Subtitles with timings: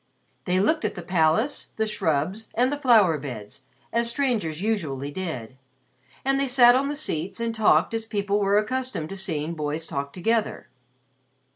[0.45, 3.61] They looked at the palace, the shrubs, and the flower beds,
[3.93, 5.57] as strangers usually did,
[6.25, 9.85] and they sat on the seats and talked as people were accustomed to seeing boys
[9.85, 10.69] talk together.